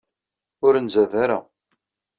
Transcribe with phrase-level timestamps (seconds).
[0.65, 1.39] Ur nzad ara.